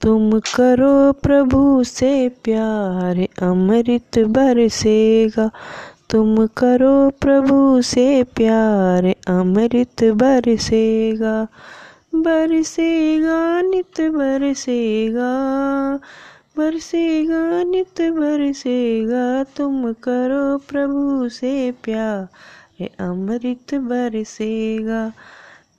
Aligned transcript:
तुम 0.00 0.30
करो 0.30 1.12
प्रभु 1.12 1.84
से 1.84 2.28
प्यार, 2.28 3.28
अमृत 3.46 4.18
बरसेगा। 4.18 5.50
तुम 6.10 6.46
करो 6.46 7.10
प्रभु 7.10 7.82
से 7.82 8.22
प्यार, 8.22 9.14
अमृत 9.28 10.04
बरसेगा। 10.04 11.46
बरसेगा, 12.14 13.62
नित 13.62 14.00
बरसेगा। 14.00 15.30
बरसेगा, 16.58 17.62
नित 17.62 18.00
बरसेगा। 18.00 19.44
तुम 19.44 19.92
करो 19.92 20.58
प्रभु 20.58 21.28
से 21.28 21.72
प्यार, 21.72 22.88
अमृत 23.00 23.74
बरसेगा। 23.74 25.12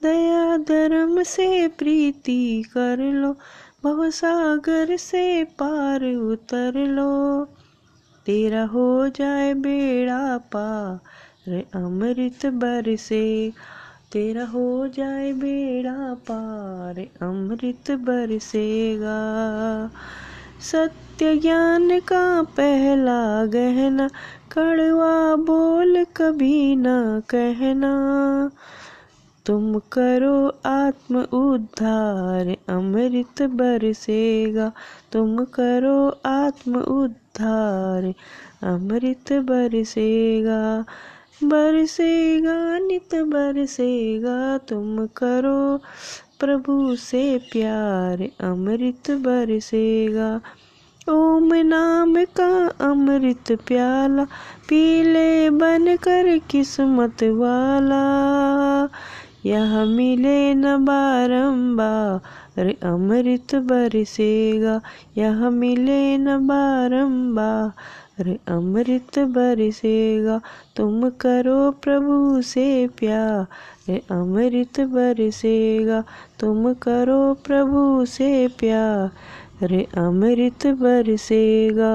दया 0.02 0.56
धर्म 0.56 1.22
से 1.22 1.68
प्रीति 1.68 2.64
कर 2.74 2.98
लो, 2.98 3.36
भवसागर 3.84 4.96
से 4.96 5.44
पार 5.44 6.04
उतर 6.14 6.72
लो। 6.74 7.44
तेरा 8.26 8.64
हो 8.64 9.08
जाए 9.08 9.54
बेड़ा 9.54 10.38
पार, 10.38 11.62
अमृत 11.74 12.46
बरसे 12.46 13.52
तेरा 14.12 14.44
हो 14.44 14.88
जाए 14.88 15.32
बेड़ा 15.32 16.14
पार, 16.14 17.06
अमृत 17.22 17.90
बरसेगा 17.90 19.20
सत्य 20.60 21.36
ज्ञान 21.36 22.00
का 22.00 22.42
पहला 22.42 23.46
गहना, 23.46 24.08
कड़वा 24.52 25.36
बोल 25.36 26.04
कभी 26.16 26.76
न 26.76 26.84
कहना। 27.30 27.92
तुम 29.46 29.78
करो 29.78 30.48
आत्म 30.66 31.22
उद्धार, 31.22 32.56
अमृत 32.68 33.42
बरसेगा। 33.42 34.72
तुम 35.12 35.44
करो 35.44 36.08
आत्म 36.26 36.80
उद्धार, 36.80 38.14
अमृत 38.62 39.32
बरसेगा। 39.32 40.84
बरसेगा, 41.44 42.78
नित 42.78 43.14
बरसेगा। 43.14 44.58
तुम 44.58 45.06
करो 45.06 45.80
प्रभु 46.40 46.96
से 46.96 47.38
प्यार, 47.38 48.28
अमृत 48.40 49.10
बरसेगा। 49.10 50.40
ओम 51.08 51.54
नाम 51.54 52.14
का 52.14 52.66
अमृत 52.66 53.52
प्याला, 53.52 54.24
पीले 54.68 55.50
बन 55.50 55.96
कर 55.96 56.38
किस्मत 56.38 57.22
वाला। 57.22 58.61
यह 59.46 59.84
मिले 59.84 60.54
न 60.54 60.76
बारंबार 60.84 62.68
अमृत 62.82 63.54
बरसेगा। 63.54 64.80
यह 65.16 65.50
मिले 65.50 66.18
न 66.18 66.38
बारंबार 66.46 68.38
अमृत 68.48 69.18
बरसेगा। 69.18 70.40
तुम 70.76 71.08
करो 71.10 71.70
प्रभु 71.70 72.42
से 72.42 72.86
प्यार 72.86 74.00
अमृत 74.10 74.80
बरसेगा। 74.80 76.04
तुम 76.40 76.72
करो 76.74 77.34
प्रभु 77.34 78.04
से 78.04 78.48
प्यार 78.48 79.10
अमृत 79.98 80.66
बरसेगा। 80.66 81.92